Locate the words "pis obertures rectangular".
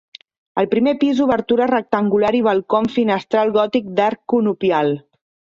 1.03-2.33